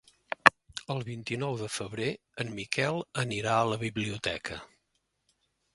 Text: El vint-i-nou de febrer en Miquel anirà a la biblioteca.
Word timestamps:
El 0.93 1.03
vint-i-nou 1.09 1.59
de 1.59 1.67
febrer 1.75 2.09
en 2.45 2.51
Miquel 2.61 2.99
anirà 3.27 3.55
a 3.61 3.69
la 3.75 3.79
biblioteca. 3.87 4.61